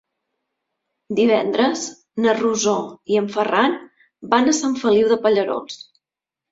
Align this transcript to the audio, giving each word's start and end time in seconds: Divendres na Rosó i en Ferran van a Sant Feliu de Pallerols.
Divendres 1.19 1.83
na 2.25 2.35
Rosó 2.39 2.75
i 3.15 3.23
en 3.23 3.31
Ferran 3.37 3.79
van 4.35 4.55
a 4.55 4.59
Sant 4.65 4.79
Feliu 4.87 5.15
de 5.17 5.25
Pallerols. 5.29 5.81